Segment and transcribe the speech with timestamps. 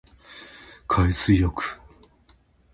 [0.87, 1.47] 海水浴